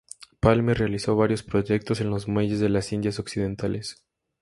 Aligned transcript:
Palmer 0.39 0.73
realizó 0.75 1.15
varios 1.15 1.43
proyectos 1.43 2.01
en 2.01 2.09
los 2.09 2.27
Muelles 2.27 2.59
de 2.59 2.69
las 2.69 2.91
Indias 2.91 3.19
Occidentales. 3.19 4.03